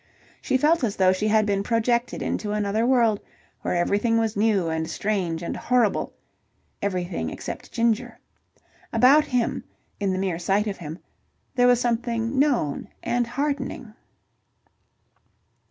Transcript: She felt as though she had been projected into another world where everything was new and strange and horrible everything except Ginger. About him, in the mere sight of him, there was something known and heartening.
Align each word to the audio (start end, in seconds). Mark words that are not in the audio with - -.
She 0.41 0.57
felt 0.57 0.83
as 0.83 0.95
though 0.95 1.11
she 1.13 1.27
had 1.27 1.45
been 1.45 1.61
projected 1.61 2.23
into 2.23 2.53
another 2.53 2.87
world 2.87 3.19
where 3.61 3.75
everything 3.75 4.17
was 4.17 4.35
new 4.35 4.67
and 4.67 4.89
strange 4.89 5.43
and 5.43 5.55
horrible 5.55 6.11
everything 6.81 7.29
except 7.29 7.71
Ginger. 7.71 8.17
About 8.91 9.25
him, 9.25 9.63
in 9.99 10.11
the 10.11 10.17
mere 10.17 10.39
sight 10.39 10.65
of 10.65 10.77
him, 10.77 10.97
there 11.53 11.67
was 11.67 11.79
something 11.79 12.39
known 12.39 12.87
and 13.03 13.27
heartening. 13.27 13.93